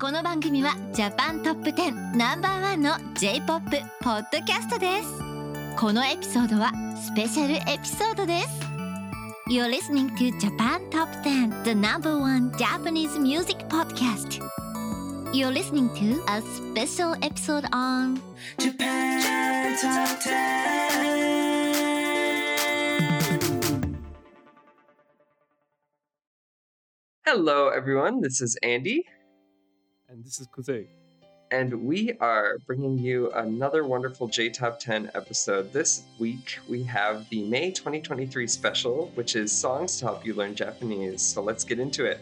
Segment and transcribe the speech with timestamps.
[0.00, 5.08] この番組はジャパントップ10ナンバーワンの J-POP ポッドキャストです
[5.78, 8.48] このエピソードはスペシャルエピソードです
[9.50, 14.40] You're listening to Japan Top 10 the number one Japanese music podcast
[15.34, 18.22] You're listening to a special episode on
[18.58, 20.60] Japan Top 10.
[27.26, 28.22] Hello, everyone.
[28.22, 29.04] This is Andy,
[30.10, 30.88] And this is Kuzey.
[31.52, 35.72] and we are bringing you another wonderful J Top 10 episode.
[35.72, 40.54] This week, we have the May 2023 special, which is songs to help you learn
[40.54, 41.22] Japanese.
[41.22, 42.20] So let's get into it.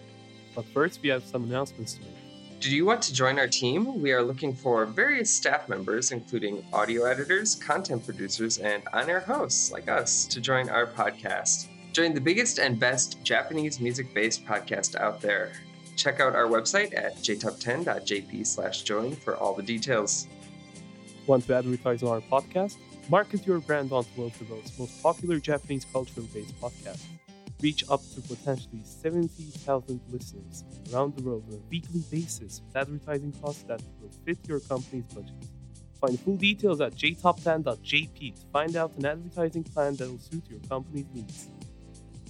[0.55, 2.61] But first, we have some announcements to make.
[2.61, 4.01] Do you want to join our team?
[4.03, 9.21] We are looking for various staff members, including audio editors, content producers, and on air
[9.21, 11.69] hosts like us, to join our podcast.
[11.93, 15.53] Join the biggest and best Japanese music based podcast out there.
[15.99, 20.29] Check out our website at jtop10.jp slash join for all the details.
[21.27, 22.77] Want to advertise on our podcast?
[23.11, 27.05] Market your brand on the world's most popular Japanese cultural based podcasts.
[27.61, 33.33] Reach up to potentially 70,000 listeners around the world on a weekly basis with advertising
[33.43, 35.35] costs that will fit your company's budget.
[36.01, 40.61] Find full details at jtop10.jp to find out an advertising plan that will suit your
[40.69, 41.49] company's needs.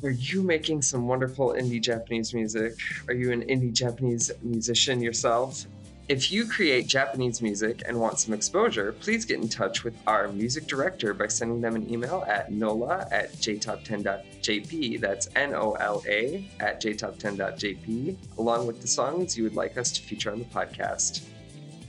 [0.05, 2.75] Are you making some wonderful indie Japanese music?
[3.09, 5.67] Are you an indie Japanese musician yourself?
[6.09, 10.29] If you create Japanese music and want some exposure, please get in touch with our
[10.29, 15.01] music director by sending them an email at nola at jtop10.jp.
[15.01, 19.91] That's N O L A at jtop10.jp, along with the songs you would like us
[19.93, 21.25] to feature on the podcast.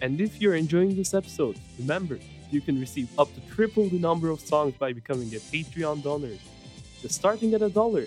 [0.02, 2.18] And if you're enjoying this episode, remember,
[2.50, 6.34] you can receive up to triple the number of songs by becoming a Patreon donor,
[7.08, 8.06] starting at a dollar.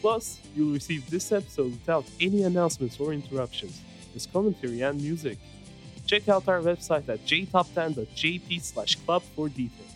[0.00, 3.80] Plus, you'll receive this episode without any announcements or interruptions,
[4.12, 5.38] just commentary and music.
[6.06, 9.86] Check out our website at jtop10.jp slash club for details.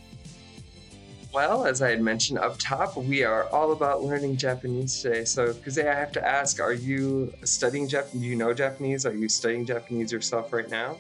[1.33, 5.25] Well, as I had mentioned up top, we are all about learning Japanese today.
[5.25, 8.23] So, Kuzey, I have to ask, are you studying Japanese?
[8.23, 9.07] Do you know Japanese?
[9.07, 10.97] Are you studying Japanese yourself right now?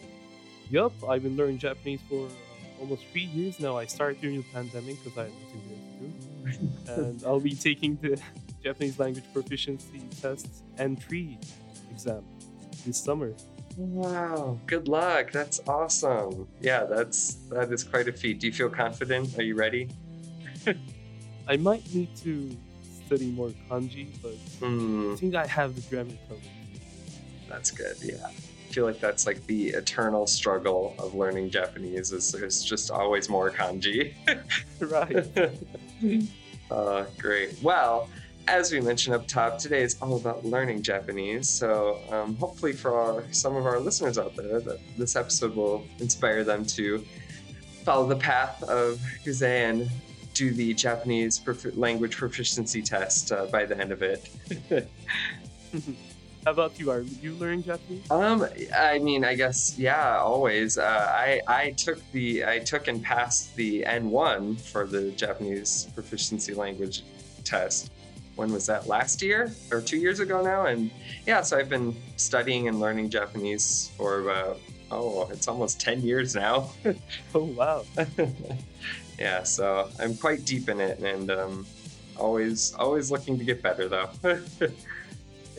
[0.70, 3.76] Yup, I've been learning Japanese for uh, almost three years now.
[3.76, 5.89] I started during the pandemic because I had nothing to do.
[6.88, 8.20] and I'll be taking the
[8.64, 10.46] Japanese language proficiency test
[10.78, 11.36] N3
[11.90, 12.24] exam
[12.86, 13.32] this summer.
[13.76, 15.30] Wow, good luck.
[15.32, 16.46] That's awesome.
[16.60, 18.40] Yeah, that's that is quite a feat.
[18.40, 19.38] Do you feel confident?
[19.38, 19.88] Are you ready?
[21.48, 22.54] I might need to
[23.06, 24.34] study more kanji, but
[24.64, 26.42] Hmm, I think I have the grammar covered.
[27.48, 27.96] that's good.
[28.02, 28.26] Yeah.
[28.26, 33.28] I feel like that's like the eternal struggle of learning Japanese is there's just always
[33.28, 34.14] more kanji.
[34.80, 35.26] right.
[36.70, 37.56] uh, great.
[37.62, 38.08] Well,
[38.48, 41.48] as we mentioned up top, today is all about learning Japanese.
[41.48, 45.84] So um, hopefully, for our, some of our listeners out there, that this episode will
[45.98, 47.04] inspire them to
[47.84, 49.90] follow the path of Kuzey and
[50.34, 54.28] do the Japanese profi- language proficiency test uh, by the end of it.
[56.44, 56.90] How about you?
[56.90, 58.10] Are you learning Japanese?
[58.10, 60.78] Um, I mean, I guess yeah, always.
[60.78, 66.54] Uh, I I took the I took and passed the N1 for the Japanese proficiency
[66.54, 67.02] language
[67.44, 67.90] test.
[68.36, 68.86] When was that?
[68.86, 70.64] Last year or two years ago now?
[70.64, 70.90] And
[71.26, 76.34] yeah, so I've been studying and learning Japanese for about oh, it's almost ten years
[76.34, 76.70] now.
[77.34, 77.84] Oh wow.
[79.18, 81.66] yeah, so I'm quite deep in it, and um,
[82.16, 84.08] always always looking to get better though.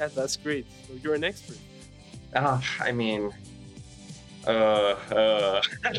[0.01, 0.66] Yeah, that's great.
[0.88, 1.59] So you're an expert.
[2.35, 3.31] Ah, I mean,
[4.47, 5.62] uh, uh.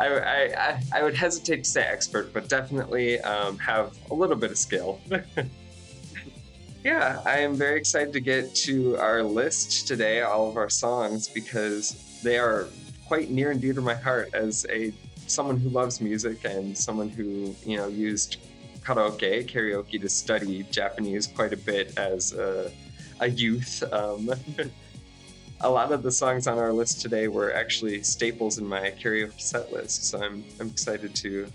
[0.00, 4.34] I, I, I, I would hesitate to say expert, but definitely um, have a little
[4.34, 5.00] bit of skill.
[6.84, 11.28] yeah, I am very excited to get to our list today, all of our songs,
[11.28, 12.66] because they are
[13.06, 14.92] quite near and dear to my heart as a
[15.28, 18.38] someone who loves music and someone who you know used
[18.84, 22.70] karaoke karaoke to study Japanese quite a bit as a,
[23.20, 23.82] a youth.
[23.92, 24.30] Um,
[25.60, 29.40] a lot of the songs on our list today were actually staples in my karaoke
[29.40, 31.46] set list, so I'm, I'm excited to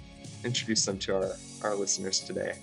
[0.43, 1.31] introduce them to our,
[1.63, 2.53] our listeners today.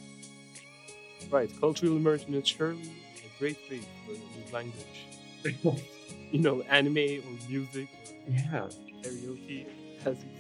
[1.31, 1.51] Right.
[1.61, 5.83] Cultural immersion is surely a great way to learn a new language.
[6.31, 7.87] You know, anime or music
[8.27, 8.67] or Yeah.
[9.03, 9.67] karaoke.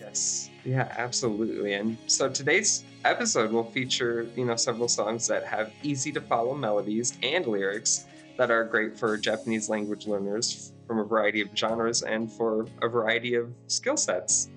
[0.00, 0.50] Yes.
[0.64, 1.75] Yeah, absolutely.
[1.75, 6.54] And so today's episode will feature, you know, several songs that have easy to follow
[6.54, 8.06] melodies and lyrics
[8.36, 12.88] that are great for Japanese language learners from a variety of genres and for a
[12.88, 14.48] variety of skill sets.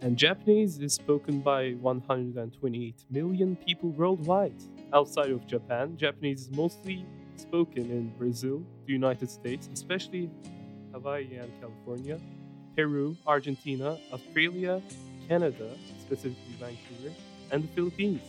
[0.00, 4.54] And Japanese is spoken by 128 million people worldwide.
[4.92, 7.04] Outside of Japan, Japanese is mostly
[7.36, 10.30] spoken in Brazil, the United States, especially
[10.92, 12.20] Hawaii and California,
[12.76, 14.80] Peru, Argentina, Australia,
[15.28, 17.14] Canada, specifically Vancouver,
[17.50, 18.22] and the Philippines.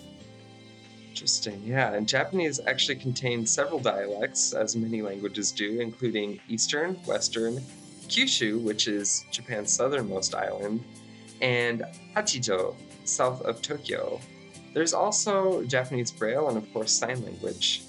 [1.09, 1.61] Interesting.
[1.65, 7.61] Yeah, and Japanese actually contains several dialects, as many languages do, including Eastern, Western,
[8.07, 10.83] Kyushu, which is Japan's southernmost island,
[11.41, 11.83] and
[12.15, 14.19] Hachijo, south of Tokyo.
[14.73, 17.83] There's also Japanese Braille and, of course, sign language.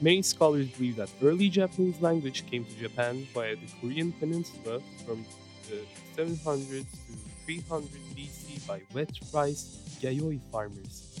[0.00, 5.26] Many scholars believe that early Japanese language came to Japan via the Korean peninsula from
[5.68, 5.84] the
[6.16, 11.18] 700s to 300 BC by wet rice yayoi farmers.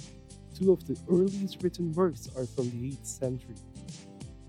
[0.56, 3.56] Two of the earliest written works are from the 8th century,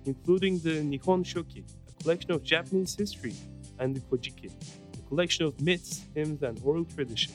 [0.05, 3.33] including the Nihon Shoki, a collection of Japanese history,
[3.79, 4.51] and the Kojiki,
[4.93, 7.33] a collection of myths, hymns, and oral traditions.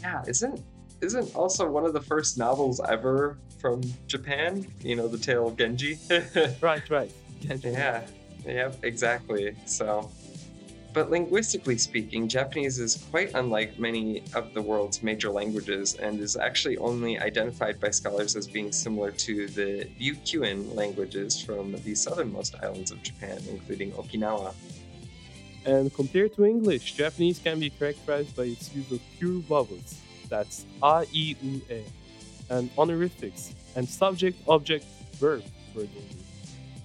[0.00, 0.62] Yeah, isn't
[1.02, 4.66] isn't also one of the first novels ever from Japan?
[4.80, 5.98] You know, the tale of Genji.
[6.62, 7.12] Right, right.
[7.42, 8.02] Yeah,
[8.46, 9.56] yep, exactly.
[9.66, 10.10] So,
[10.92, 16.36] but linguistically speaking, Japanese is quite unlike many of the world's major languages and is
[16.36, 22.56] actually only identified by scholars as being similar to the Ryukyuan languages from the southernmost
[22.62, 24.54] islands of Japan, including Okinawa.
[25.64, 30.64] And compared to English, Japanese can be characterized by its use of pure vowels, that's
[30.82, 31.36] a, i, u,
[31.70, 31.82] e,
[32.48, 34.84] and honorifics, and subject, object,
[35.14, 35.42] verb
[35.76, 35.88] order.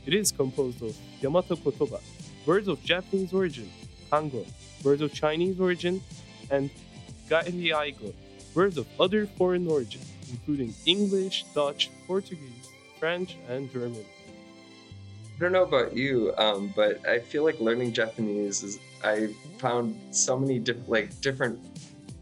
[0.05, 2.01] It is composed of Yamato Kotoba,
[2.45, 3.69] words of Japanese origin,
[4.11, 4.45] Kango,
[4.83, 6.01] words of Chinese origin,
[6.51, 6.69] and
[7.29, 8.13] Gairaigo,
[8.53, 12.69] words of other foreign origin, including English, Dutch, Portuguese,
[12.99, 14.05] French, and German.
[15.35, 18.79] I don't know about you, um, but I feel like learning Japanese is.
[19.03, 21.59] I found so many diff- like different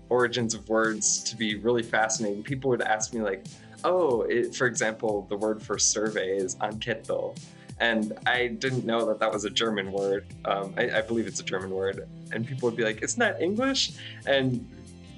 [0.10, 2.44] origins of words to be really fascinating.
[2.44, 3.46] People would ask me like,
[3.84, 7.36] "Oh, it, for example, the word for survey is anketo,"
[7.80, 10.26] and I didn't know that that was a German word.
[10.46, 13.42] Um, I, I believe it's a German word, and people would be like, "Isn't that
[13.42, 13.94] English?"
[14.26, 14.68] and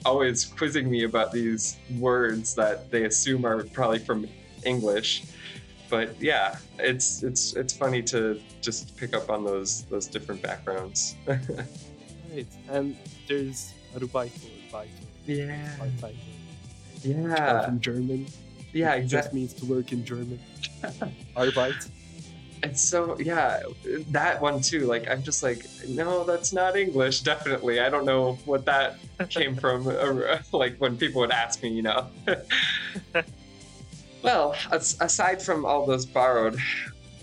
[0.05, 4.27] always quizzing me about these words that they assume are probably from
[4.63, 5.23] English
[5.89, 11.15] but yeah, it's it's it's funny to just pick up on those those different backgrounds.
[12.33, 12.97] Right, and
[13.29, 14.83] there's Arubaito or
[15.25, 15.71] yeah,
[17.01, 18.27] yeah, from German.
[18.73, 20.37] yeah, It just means to work in German.
[21.37, 21.87] Arbeit.
[22.65, 23.61] And so yeah,
[24.09, 24.87] that one too.
[24.87, 27.21] Like I'm just like, no, that's not English.
[27.21, 28.97] Definitely, I don't know what that
[29.29, 29.87] came from.
[29.87, 32.07] uh, Like when people would ask me, you know.
[34.23, 36.57] well, as, aside from all those borrowed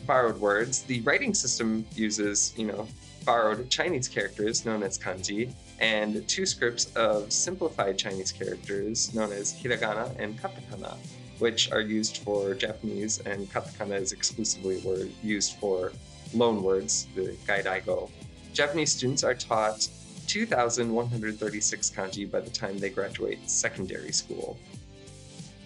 [0.06, 2.86] borrowed words, the writing system uses, you know,
[3.24, 9.52] borrowed Chinese characters known as kanji and two scripts of simplified Chinese characters known as
[9.52, 10.96] hiragana and katakana,
[11.42, 15.90] which are used for Japanese, and katakana is exclusively word used for
[16.34, 18.08] loan words, the gairaigo.
[18.52, 19.88] Japanese students are taught
[20.28, 24.56] 2,136 kanji by the time they graduate secondary school.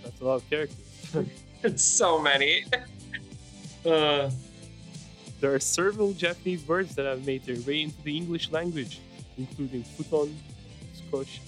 [0.02, 0.87] That's a lot of characters.
[1.62, 2.64] It's so many.
[3.87, 4.31] Uh,
[5.40, 8.99] There are several Japanese words that have made their way into the English language,
[9.38, 10.34] including futon,
[10.99, 11.38] skosh,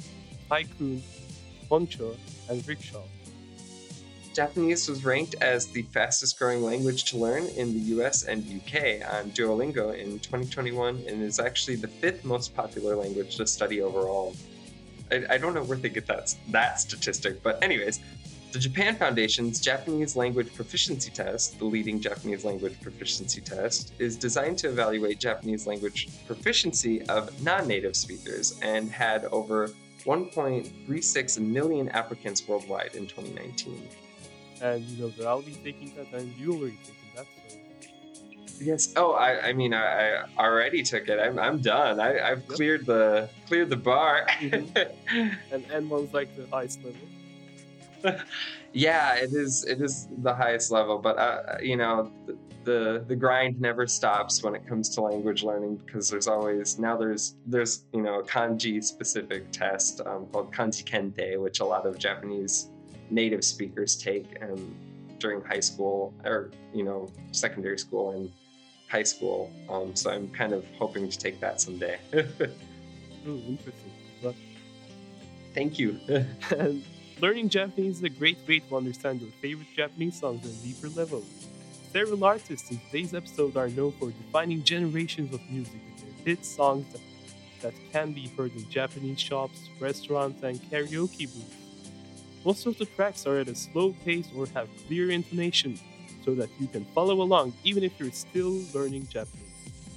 [0.51, 1.01] haikun,
[1.69, 2.15] poncho,
[2.49, 3.03] and rickshaw.
[4.35, 9.03] Japanese was ranked as the fastest growing language to learn in the US and UK
[9.15, 14.35] on Duolingo in 2021 and is actually the fifth most popular language to study overall.
[15.11, 18.01] I, I don't know where they get that, that statistic, but, anyways,
[18.51, 24.57] the Japan Foundation's Japanese Language Proficiency Test, the leading Japanese language proficiency test, is designed
[24.59, 29.69] to evaluate Japanese language proficiency of non native speakers and had over
[30.05, 33.87] 1.36 million applicants worldwide in 2019.
[34.61, 37.27] And you know that I'll be taking that, and you already taken that.
[37.49, 37.57] So
[38.61, 38.93] Yes.
[38.97, 41.21] Oh, I, I mean, I, I already took it.
[41.21, 42.01] I'm, I'm done.
[42.01, 42.49] I, I've Yep.
[42.49, 44.27] cleared the cleared the bar.
[44.41, 48.19] and N1's like the highest level.
[48.73, 49.65] yeah, it is.
[49.65, 54.43] It is the highest level, but uh, you know, the, the the grind never stops
[54.43, 58.23] when it comes to language learning because there's always now there's there's you know a
[58.25, 62.69] kanji specific test um, called kanji kentei, which a lot of Japanese
[63.11, 64.75] native speakers take um,
[65.19, 68.33] during high school or you know secondary school and
[68.89, 69.53] high school.
[69.69, 71.99] Um, so I'm kind of hoping to take that someday.
[73.27, 73.93] Oh, interesting.
[74.23, 74.35] But
[75.55, 75.99] Thank you.
[77.21, 80.89] learning Japanese is a great way to understand your favorite Japanese songs on a deeper
[80.89, 81.25] level.
[81.93, 86.45] Several artists in today's episode are known for defining generations of music with their hit
[86.45, 87.01] songs that,
[87.63, 91.68] that can be heard in Japanese shops, restaurants, and karaoke booths.
[92.45, 95.79] Most of the tracks are at a slow pace or have clear intonation
[96.25, 99.45] so that you can follow along even if you're still learning Japanese.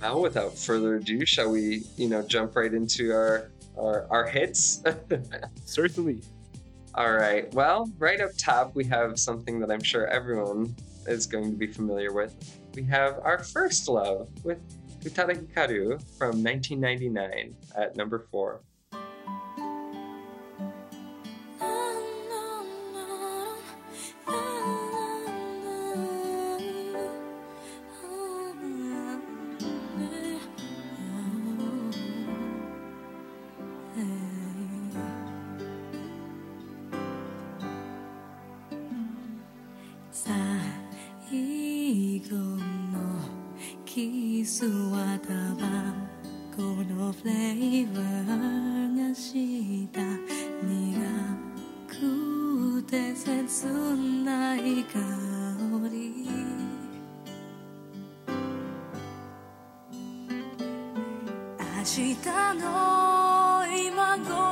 [0.01, 4.83] Now, without further ado, shall we, you know, jump right into our our, our hits?
[5.65, 6.21] Certainly.
[6.95, 7.53] All right.
[7.53, 10.75] Well, right up top, we have something that I'm sure everyone
[11.07, 12.59] is going to be familiar with.
[12.75, 14.59] We have our first love with
[15.01, 18.61] Utada Hikaru from 1999 at number four.
[61.81, 62.15] 明日
[62.59, 64.50] の今頃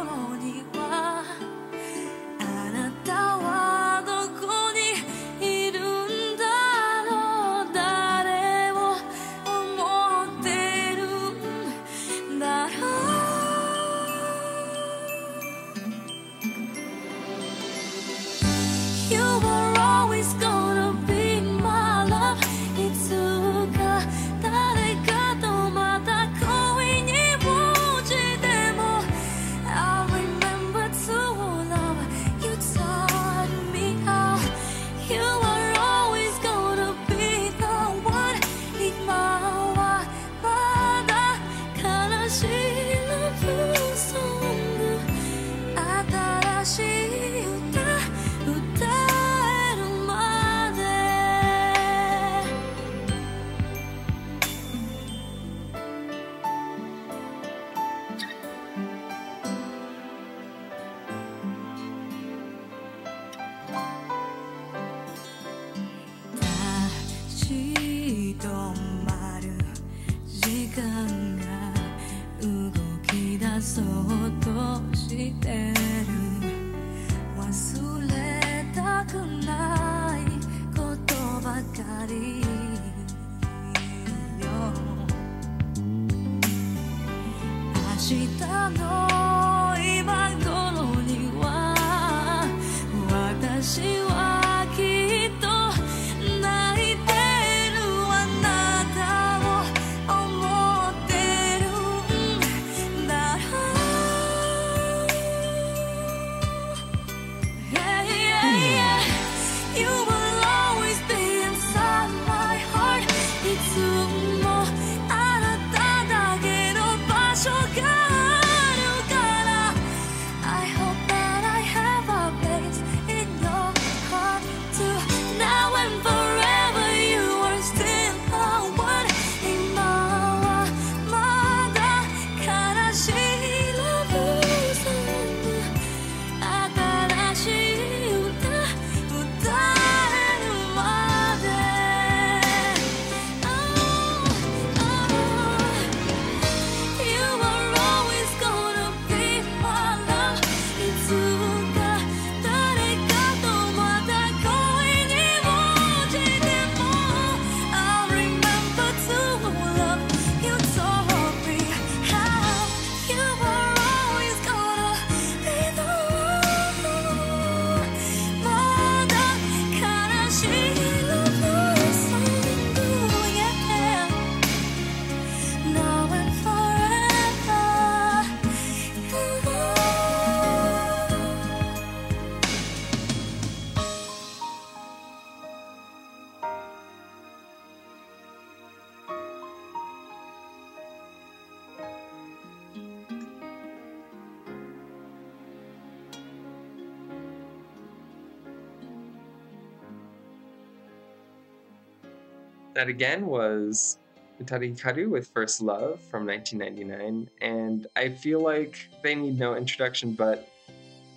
[202.79, 203.98] That again was
[204.41, 207.29] Utada Hikaru with First Love from 1999.
[207.41, 210.48] And I feel like they need no introduction, but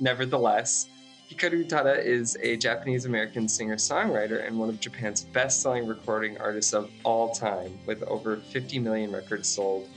[0.01, 0.89] nevertheless,
[1.31, 6.37] Hikaru Utada is a Japanese American singer songwriter and one of Japan's best selling recording
[6.39, 9.89] artists of all time, with over 50 million records sold.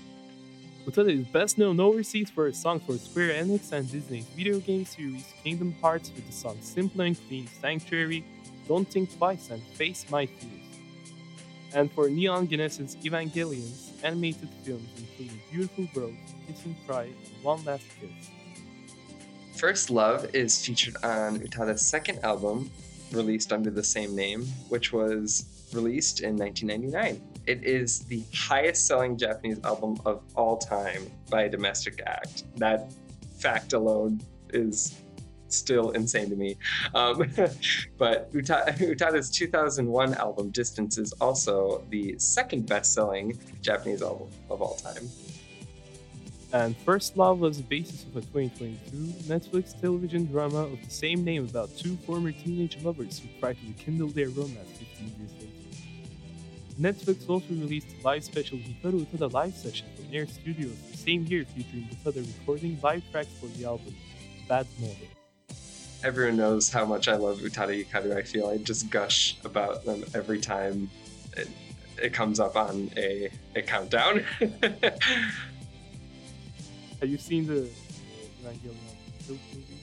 [0.86, 4.86] Utada is best known overseas for his songs for Square Enix and Disney's video game
[4.86, 8.24] series Kingdom Hearts with the songs Simple and Clean, Sanctuary,
[8.68, 10.55] Don't Think Twice, and Face My Fears.
[11.76, 16.16] And for Neon Genesis Evangelions, animated films including Beautiful World,
[16.48, 18.30] Kiss and Cry, and One Last Kiss.
[19.58, 22.72] First Love is featured on Utada's second album,
[23.12, 27.22] released under the same name, which was released in 1999.
[27.46, 32.46] It is the highest selling Japanese album of all time by a domestic act.
[32.56, 32.94] That
[33.38, 35.02] fact alone is
[35.56, 36.58] still insane to me.
[36.94, 37.30] Um,
[37.98, 44.62] but Uta- Utada's 2001 album, Distance, is also the second best selling Japanese album of
[44.62, 45.10] all time.
[46.54, 48.98] And First Love was the basis of a 2022
[49.28, 53.60] Netflix television drama of the same name about two former teenage lovers who try to
[53.68, 55.56] rekindle their romance 15 years later.
[56.80, 61.26] Netflix also released a live special Hikaru Utada live session from Air Studios the same
[61.26, 63.96] year featuring Utada recording live tracks for the album
[64.48, 65.15] Bad Mode.
[66.04, 68.16] Everyone knows how much I love Utada.
[68.16, 70.90] I feel I just gush about them every time
[71.36, 71.50] it,
[72.02, 74.24] it comes up on a, a countdown.
[77.02, 77.70] Have you seen the
[78.42, 78.76] Evangelion
[79.20, 79.76] Silk movies?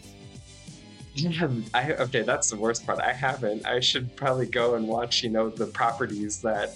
[1.14, 2.98] yeah, I, okay, that's the worst part.
[3.00, 3.66] I haven't.
[3.66, 6.74] I should probably go and watch, you know, the properties that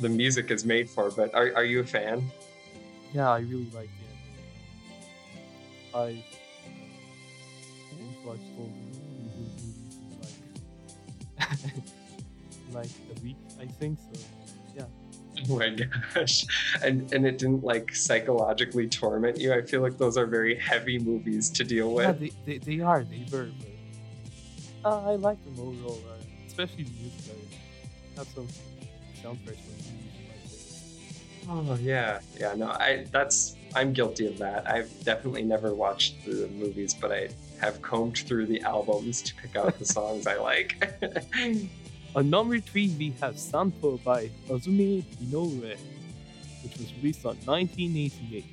[0.00, 1.10] the music is made for.
[1.10, 2.30] But are, are you a fan?
[3.14, 4.12] Yeah, I really like it.
[5.94, 6.24] I
[8.24, 8.70] watched all
[11.38, 11.74] the like
[12.72, 13.98] like a week, I think.
[14.14, 14.20] So
[15.50, 15.70] Oh my
[16.14, 16.44] gosh.
[16.82, 19.52] And and it didn't like psychologically torment you.
[19.52, 22.20] I feel like those are very heavy movies to deal yeah, with.
[22.20, 23.48] they, they, they are they were,
[24.82, 27.34] but uh, I like them overall, uh, especially the music.
[28.14, 28.46] I have some
[29.20, 31.00] soundtracks from movies like this.
[31.48, 32.54] Oh yeah, yeah.
[32.54, 34.70] No, I that's I'm guilty of that.
[34.70, 37.28] I've definitely never watched the movies, but I
[37.62, 40.82] have combed through the albums to pick out the songs I like.
[42.16, 45.78] On number three, we have Sanpo by Azumi Inoue,
[46.62, 48.44] which was released on 1988.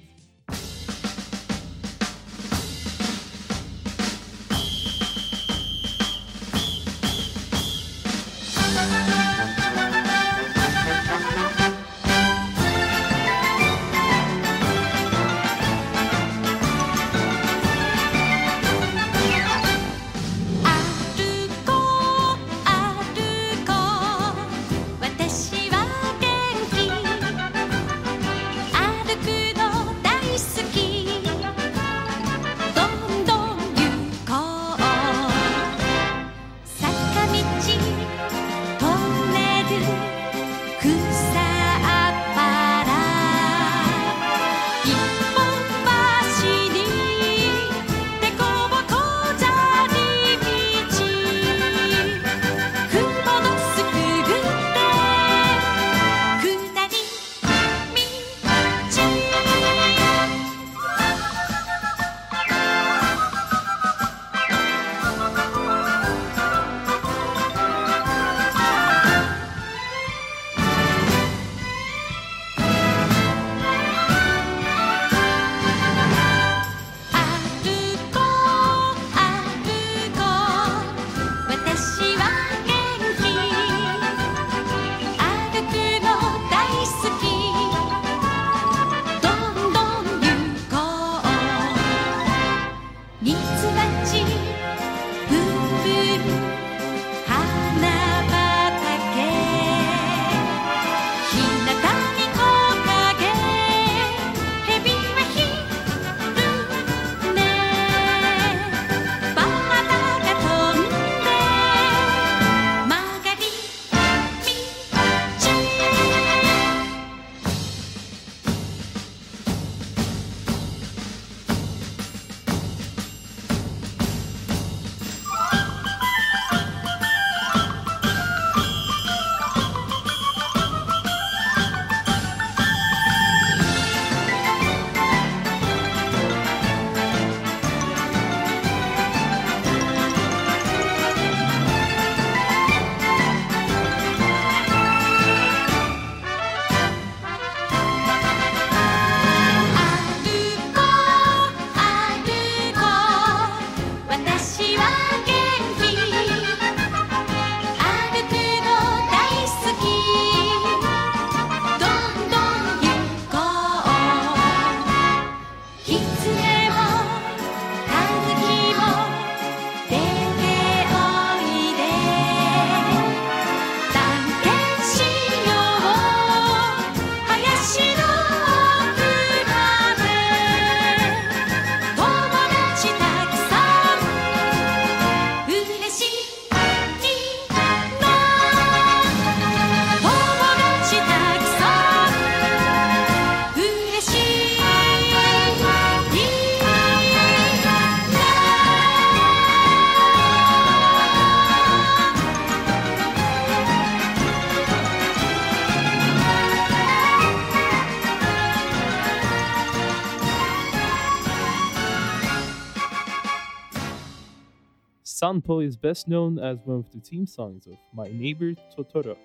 [215.30, 219.16] Sanpo is best known as one of the theme songs of My Neighbor Totoro,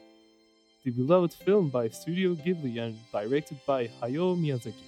[0.85, 4.85] the beloved film by Studio Ghibli and directed by Hayao Miyazaki.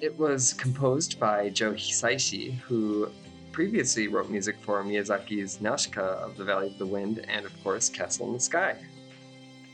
[0.00, 3.10] It was composed by Joe Hisaishi, who
[3.50, 7.88] previously wrote music for Miyazaki's Nausicaa of the Valley of the Wind and, of course,
[7.88, 8.76] Castle in the Sky.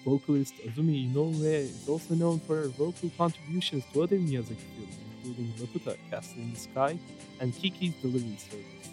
[0.06, 5.52] Vocalist Azumi Inoue is also known for her vocal contributions to other Miyazaki films, including
[5.58, 6.98] Laputa, Castle in the Sky,
[7.38, 8.91] and Kiki's Delivery Service.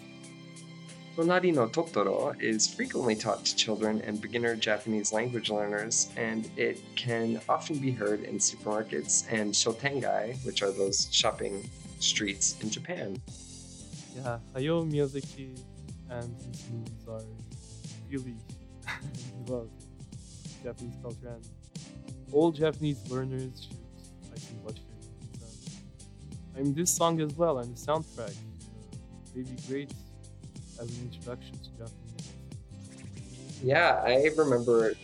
[1.20, 6.80] Tonari no Totoro is frequently taught to children and beginner Japanese language learners, and it
[6.96, 13.20] can often be heard in supermarkets and shotengai, which are those shopping streets in Japan.
[14.16, 15.60] Yeah, Hayao Miyazaki
[16.08, 17.20] and his movies are
[18.10, 18.36] really
[19.44, 19.70] beloved
[20.64, 21.44] Japanese culture, and
[22.32, 23.76] all Japanese learners should,
[24.32, 25.50] I think, watch their
[26.56, 29.92] I mean, this song as well and the soundtrack, uh, be great
[33.62, 34.94] Yeah, I remember.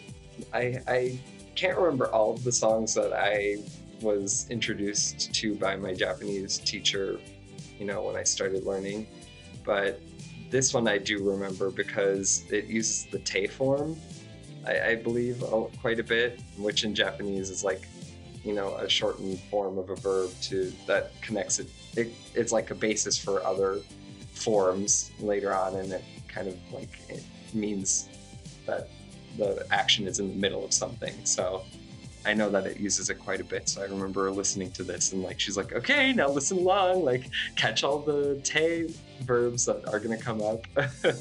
[0.53, 1.21] I I
[1.55, 3.59] can't remember all of the songs that I
[4.01, 7.19] was introduced to by my Japanese teacher.
[7.79, 9.07] You know, when I started learning,
[9.65, 10.01] but
[10.51, 13.97] this one I do remember because it uses the te form.
[14.67, 15.43] I, I believe
[15.81, 17.87] quite a bit, which in Japanese is like,
[18.45, 21.69] you know, a shortened form of a verb to that connects it.
[21.97, 23.81] it it's like a basis for other
[24.37, 28.09] forms later on, and it kind of like it means
[28.67, 28.89] that
[29.37, 31.15] the action is in the middle of something.
[31.25, 31.65] So
[32.25, 33.69] I know that it uses it quite a bit.
[33.69, 37.31] So I remember listening to this and like she's like, okay, now listen along, like
[37.55, 40.67] catch all the te verbs that are gonna come up.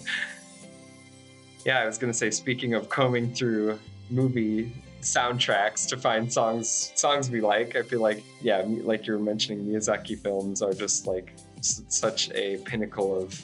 [1.66, 7.30] yeah, I was gonna say, speaking of combing through movie soundtracks to find songs songs
[7.30, 11.82] we like, I feel like yeah, like you're mentioning, Miyazaki films are just like s-
[11.90, 13.42] such a pinnacle of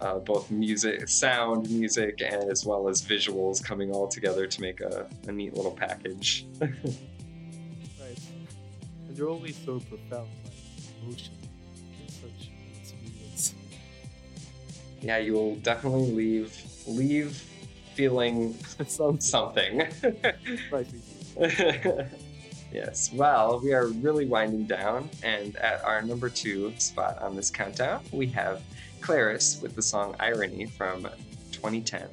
[0.00, 4.80] uh, both music, sound, music, and as well as visuals coming all together to make
[4.80, 6.46] a, a neat little package.
[8.00, 8.18] Right.
[9.08, 10.28] And they're always so profound,
[11.06, 11.16] like.
[11.98, 13.54] They're such experience.
[15.00, 16.52] yeah, you will definitely leave
[16.86, 17.42] leave
[17.94, 18.54] feeling
[18.86, 19.86] Sounds something.
[20.68, 21.00] slightly.
[22.76, 23.10] yes.
[23.12, 28.02] Well, we are really winding down, and at our number two spot on this countdown,
[28.12, 28.62] we have
[29.00, 31.08] Claris with the song "Irony" from
[31.52, 32.08] 2010.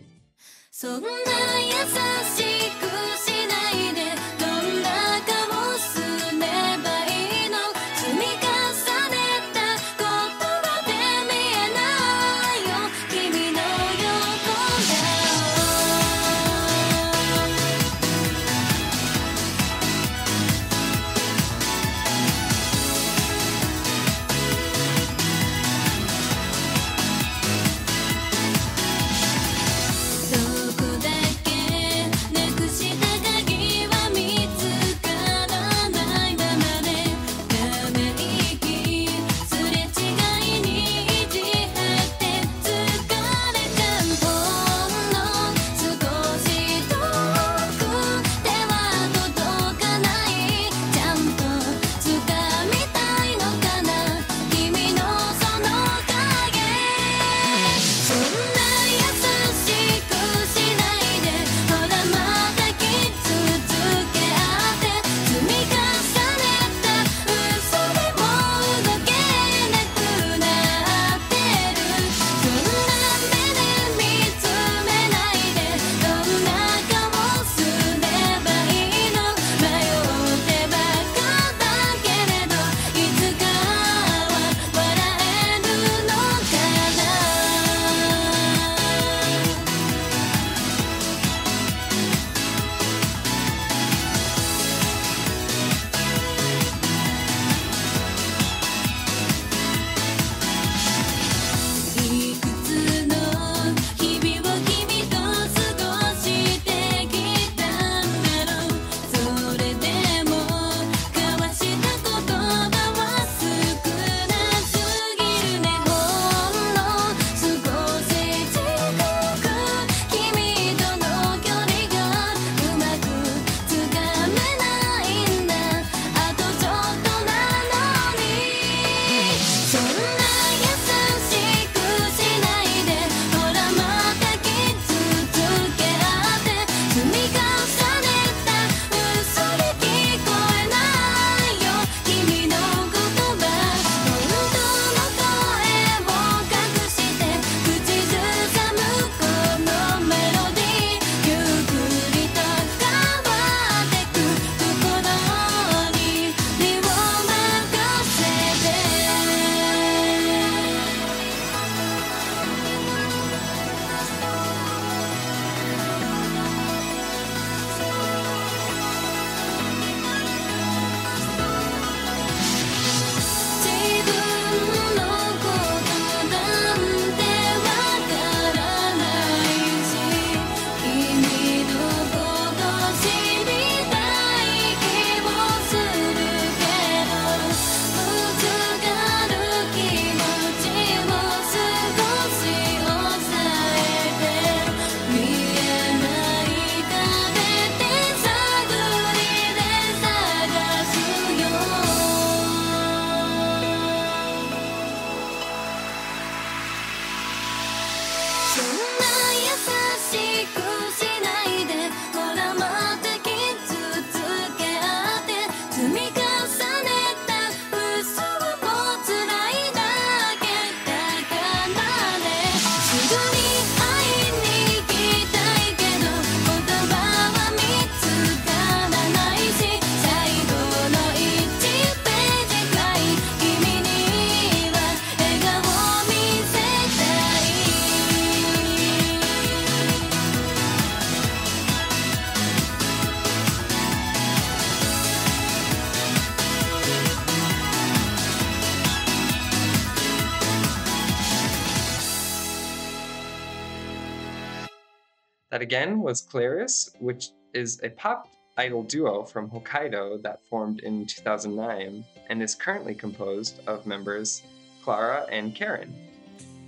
[255.63, 262.03] Again was Claris, which is a pop idol duo from Hokkaido that formed in 2009
[262.29, 264.43] and is currently composed of members
[264.83, 265.95] Clara and Karen.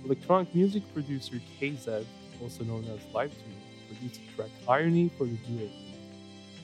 [0.02, 2.06] Electronic music producer KZ,
[2.40, 5.68] also known as livetune, produced the track Irony for the duo.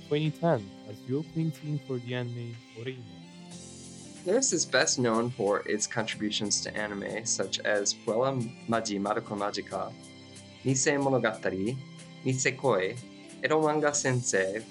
[0.09, 2.97] 2010 as the opening theme for the anime Oreimo.
[4.25, 8.33] Claris is best known for its contributions to anime such as Puella
[8.71, 9.92] Magi Madoka Magica,
[10.64, 11.77] Nisemonogatari,
[12.24, 12.96] Nisekoi,
[13.42, 14.62] Eromanga Sensei,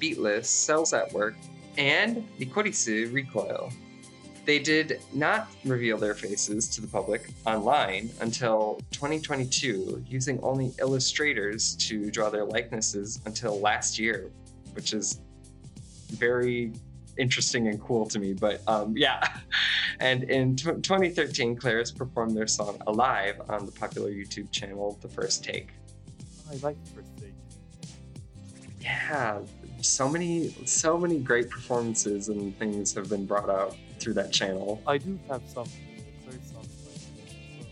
[0.00, 1.34] Beatless, Cells at Work,
[1.78, 3.72] and Lycoris Recoil.
[4.44, 11.74] They did not reveal their faces to the public online until 2022, using only illustrators
[11.76, 14.30] to draw their likenesses until last year,
[14.74, 15.20] which is
[16.12, 16.72] very
[17.18, 18.34] interesting and cool to me.
[18.34, 19.26] But um, yeah.
[19.98, 25.08] And in tw 2013, Claris performed their song Alive on the popular YouTube channel The
[25.08, 25.70] First Take.
[26.50, 27.34] I like the first take.
[28.80, 29.40] Yeah,
[29.82, 34.80] so many, so many great performances and things have been brought out through that channel.
[34.86, 35.66] I do have some
[36.24, 37.66] very songs like this as well.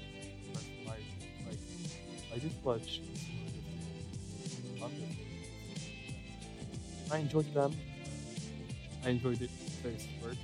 [0.52, 1.58] But I, like,
[2.34, 3.00] I did watch
[4.80, 4.92] some
[7.12, 7.72] I enjoyed them.
[9.04, 9.50] I enjoyed it
[10.22, 10.34] work.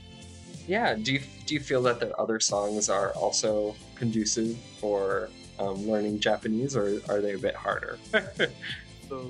[0.66, 5.86] Yeah, do you do you feel that the other songs are also conducive for um,
[5.88, 7.98] learning Japanese, or are they a bit harder?
[9.08, 9.28] So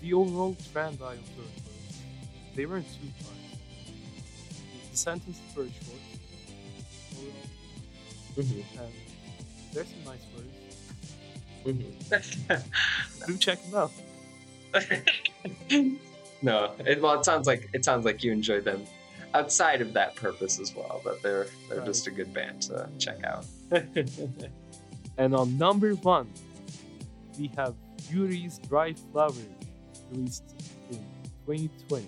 [0.00, 1.98] the overall trend I observed was
[2.56, 3.36] they weren't too hard.
[4.90, 6.00] The sentences were short
[8.38, 8.92] Mhm, and
[9.74, 10.56] there's some nice words.
[11.66, 13.26] mhm.
[13.26, 13.92] Do check them out.
[16.42, 18.84] no, it, well, it sounds like it sounds like you enjoyed them
[19.34, 21.02] outside of that purpose as well.
[21.04, 21.86] But they're they're Right.
[21.86, 23.44] just a good band to check out.
[25.17, 26.27] And on number one,
[27.39, 27.73] we have
[28.11, 29.31] Yuri's Dry Flower,
[30.11, 30.43] released
[30.91, 30.99] in
[31.45, 32.07] 2020.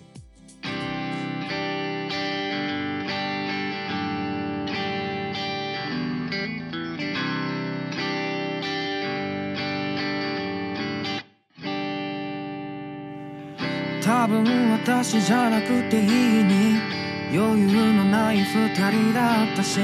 [14.02, 19.79] 多分私じゃなくていいに 余裕のない二人だったし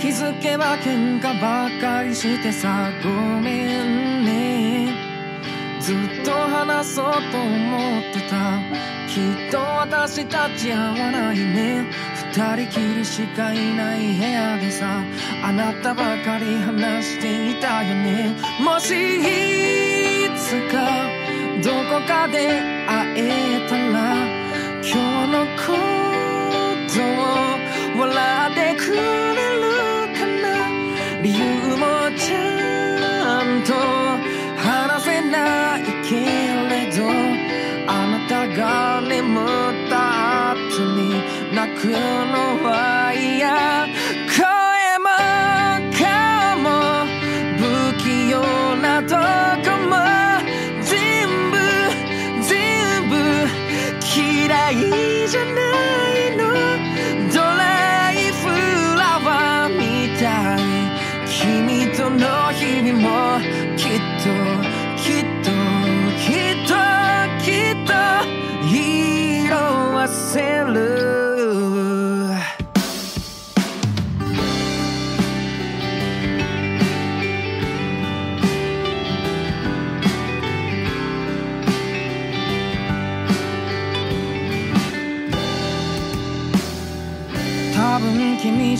[0.00, 3.08] 気づけば喧嘩ばっかりしてさご
[3.40, 4.92] めんね。
[5.80, 8.60] ずっと話そうと思ってた。
[9.08, 11.84] きっと私たち合わないね。
[12.32, 15.02] 二人きりしかいない部屋でさ
[15.42, 18.36] あなたばかり話していたよね。
[18.62, 20.78] もしいつか
[21.64, 24.14] どこかで会えたら
[24.82, 25.99] 今日のこ
[26.92, 26.98] と
[27.98, 28.98] 笑ってくれ
[29.56, 29.62] る
[30.18, 30.44] かな？
[31.22, 31.42] 理由
[31.76, 31.84] も
[32.16, 32.38] ちゃ
[33.42, 33.70] んと
[34.60, 36.10] 話せないけ
[36.68, 36.98] れど
[37.86, 39.44] あなたが眠っ
[39.88, 40.56] た後
[40.96, 41.22] に
[41.54, 41.94] 泣くの
[42.64, 42.68] は
[43.14, 43.89] 嫌。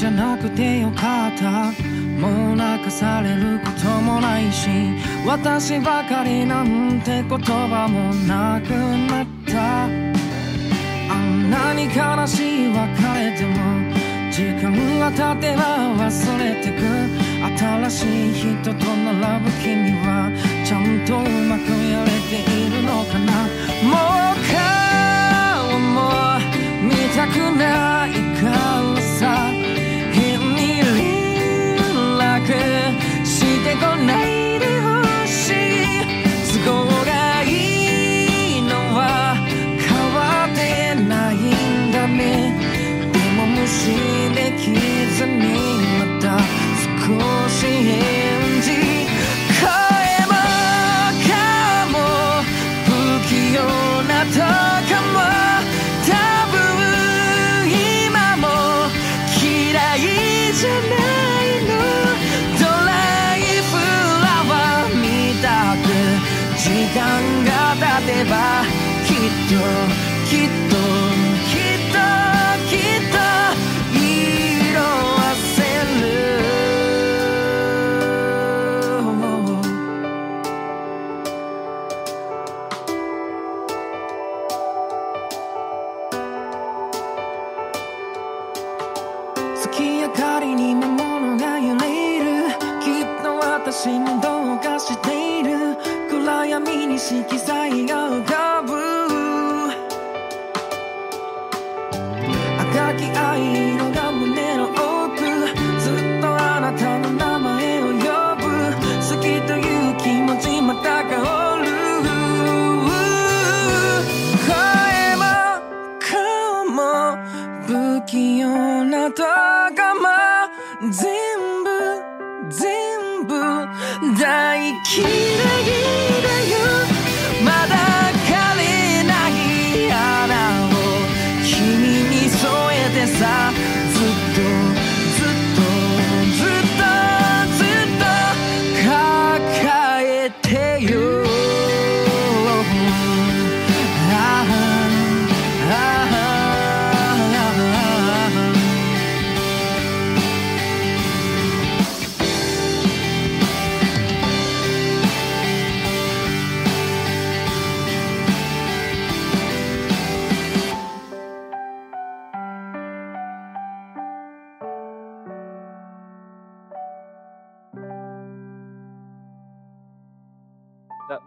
[0.01, 1.73] じゃなくてよかった。
[2.19, 4.71] もう泣かされることもないし
[5.27, 9.85] 私ばかりなんて言葉もなくなった。
[9.85, 9.89] あ
[11.19, 12.81] んなに悲しい別
[13.13, 13.61] れでも
[14.33, 15.63] 時間が経てば
[15.95, 16.81] 忘れてく。
[17.59, 20.33] 新しい人と並ぶ君は
[20.65, 23.45] ちゃんとうまくやれているのかな。
[23.85, 26.41] もう顔も
[26.89, 28.09] 見たくない
[28.41, 28.49] か。
[28.51, 28.70] ら
[101.93, 103.70] I got the eye.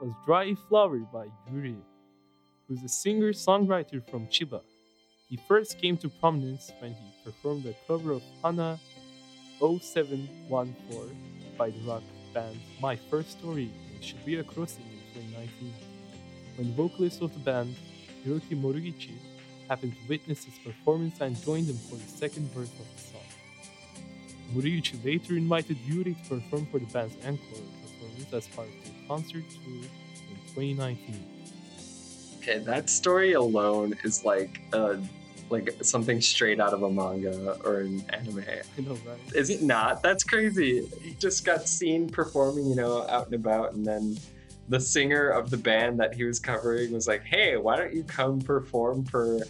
[0.04, 1.78] Was Dry Flower by Yuri,
[2.68, 4.60] who's a singer songwriter from Chiba.
[5.30, 8.78] He first came to prominence when he performed a cover of Hana
[9.62, 11.16] 0714
[11.58, 15.74] by the rock band My First Story in Shibuya Crossing in 2019.
[16.58, 17.74] When vocalist of the band,
[18.26, 19.16] Hiroki Moriuchi,
[19.70, 23.22] happened to witness his performance and joined him for the second verse of the song.
[24.54, 29.08] Moriuchi later invited Yuri to perform for the band's encore performance as part of their
[29.08, 31.26] concert tour in 2019.
[32.40, 34.96] Okay, that story alone is like uh
[35.50, 38.44] like something straight out of a manga or an anime.
[38.78, 39.20] I know, right?
[39.36, 40.02] Is it not?
[40.02, 40.86] That's crazy.
[41.02, 44.18] He just got seen performing, you know, out and about, and then
[44.70, 48.04] the singer of the band that he was covering was like, "Hey, why don't you
[48.04, 49.42] come perform for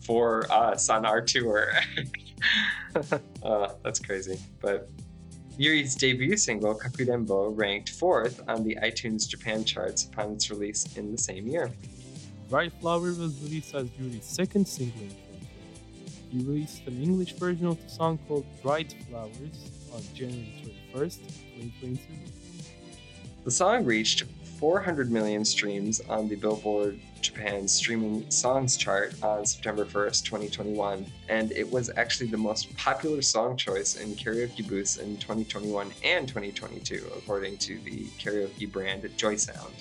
[0.00, 1.72] for us on our tour?"
[3.42, 4.38] uh, that's crazy.
[4.60, 4.88] But
[5.58, 11.10] Yuri's debut single, Kakurenbo, ranked fourth on the iTunes Japan charts upon its release in
[11.12, 11.70] the same year.
[12.50, 15.48] Dry Flower was released as Yuri's second single in 2020.
[16.30, 20.52] He released an English version of the song called Bright Flowers on January
[20.92, 22.00] 21st, 2022.
[23.44, 24.24] The song reached
[24.58, 31.52] 400 million streams on the Billboard Japan streaming songs chart on September 1st, 2021, and
[31.52, 37.04] it was actually the most popular song choice in karaoke booths in 2021 and 2022,
[37.16, 39.72] according to the karaoke brand JoySound.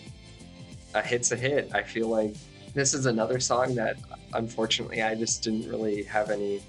[0.94, 1.72] A hit's a hit.
[1.74, 2.36] I feel like
[2.74, 3.98] this is another song that
[4.34, 6.62] unfortunately I just didn't really have any,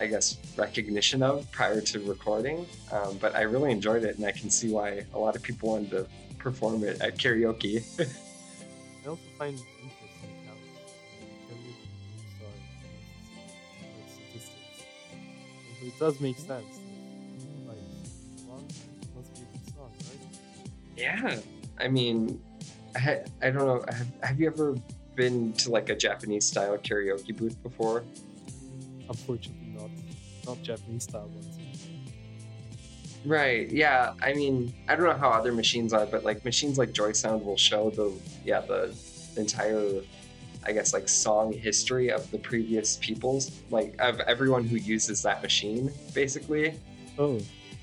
[0.00, 4.32] I guess, recognition of prior to recording, um, but I really enjoyed it, and I
[4.32, 6.06] can see why a lot of people wanted to
[6.42, 7.82] perform it at karaoke.
[9.04, 10.54] I also find it interesting how
[11.48, 11.74] karaoke
[12.40, 12.56] are
[13.96, 14.84] like statistics.
[15.80, 16.80] So it does make sense.
[17.66, 17.78] Like,
[18.46, 18.64] one
[19.16, 20.20] must be a good song, right?
[20.96, 21.38] yeah,
[21.78, 22.40] I mean,
[22.96, 23.84] I, I don't know.
[23.88, 24.76] Have, have you ever
[25.14, 28.04] been to like a Japanese style karaoke booth before?
[29.08, 29.90] Unfortunately, not
[30.46, 31.61] not Japanese style ones.
[33.24, 33.70] Right.
[33.70, 34.14] Yeah.
[34.22, 37.56] I mean, I don't know how other machines are, but like machines like JoySound will
[37.56, 38.12] show the
[38.44, 38.94] yeah the
[39.36, 40.02] entire,
[40.64, 45.42] I guess like song history of the previous peoples, like of everyone who uses that
[45.42, 46.78] machine, basically.
[47.18, 47.40] Oh,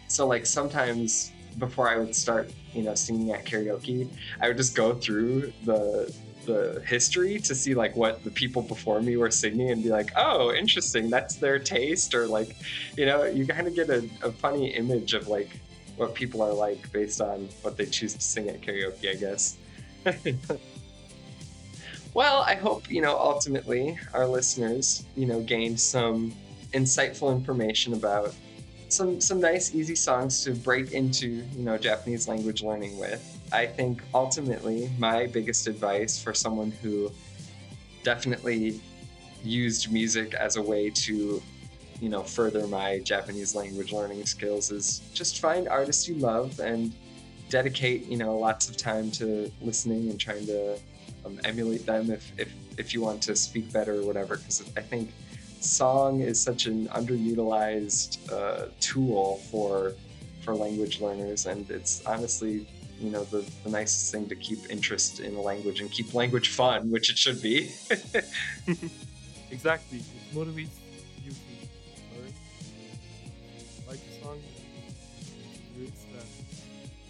[0.08, 4.10] So like sometimes before I would start, you know, singing at karaoke,
[4.42, 6.14] I would just go through the
[6.50, 10.12] the history to see like what the people before me were singing and be like,
[10.16, 12.56] oh, interesting, that's their taste, or like,
[12.98, 15.50] you know, you kind of get a, a funny image of like
[15.98, 19.58] what people are like based on what they choose to sing at karaoke, I guess.
[22.14, 26.34] well, I hope, you know, ultimately our listeners, you know, gained some
[26.74, 28.34] insightful information about
[28.88, 33.66] some some nice easy songs to break into you know japanese language learning with i
[33.66, 37.12] think ultimately my biggest advice for someone who
[38.04, 38.82] definitely
[39.44, 41.42] used music as a way to
[42.00, 46.94] you know further my japanese language learning skills is just find artists you love and
[47.50, 50.78] dedicate you know lots of time to listening and trying to
[51.26, 54.38] um, emulate them if, if if you want to speak better or whatever.
[54.38, 55.12] Because i think
[55.60, 59.94] song is such an underutilized uh, tool for
[60.42, 62.66] for language learners and it's honestly
[63.02, 66.92] you know the, the nicest thing to keep interest in language and keep language fun
[66.92, 67.70] which it should be
[69.52, 70.00] exactly.
[70.00, 70.78] It motivates
[71.24, 72.34] you to learn.
[73.88, 74.40] like the song,
[75.78, 76.26] lyrics that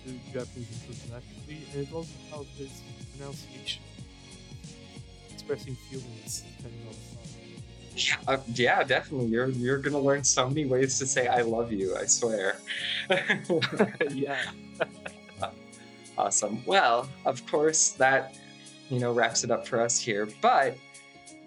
[0.05, 2.81] the Japanese improves naturally, and it also helps its
[3.17, 3.83] pronunciation,
[5.33, 7.25] expressing feelings depending on the song.
[7.95, 9.27] Yeah, uh, yeah, definitely.
[9.27, 12.57] You're you're gonna learn so many ways to say "I love you." I swear.
[14.11, 14.39] yeah.
[16.19, 16.61] Awesome.
[16.65, 18.35] Well, of course, that
[18.89, 20.27] you know wraps it up for us here.
[20.41, 20.77] But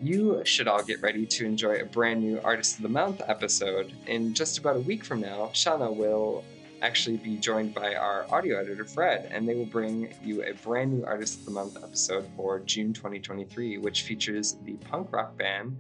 [0.01, 3.93] you should all get ready to enjoy a brand new Artist of the Month episode.
[4.07, 6.45] In just about a week from now, Shauna will
[6.81, 10.93] actually be joined by our audio editor Fred, and they will bring you a brand
[10.93, 15.79] new Artist of the Month episode for June 2023, which features the punk rock band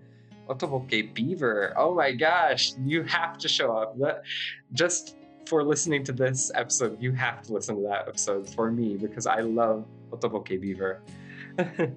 [0.48, 1.72] Otoboke Beaver.
[1.76, 3.96] Oh my gosh, you have to show up.
[4.72, 5.16] Just
[5.46, 9.26] for listening to this episode, you have to listen to that episode for me because
[9.26, 11.02] I love Otoboke Beaver.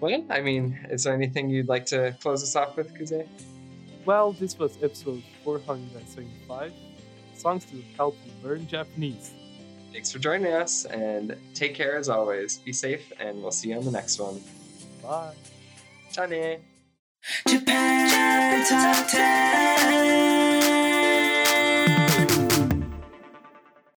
[0.00, 3.26] well, I mean, is there anything you'd like to close us off with, Kuzey?
[4.04, 6.72] Well, this was episode 475
[7.34, 9.32] songs to help you learn Japanese.
[9.92, 12.58] Thanks for joining us and take care as always.
[12.58, 14.40] Be safe, and we'll see you on the next one.
[15.02, 15.34] Bye.
[16.12, 16.60] Tane!
[17.46, 20.59] Japan Top 10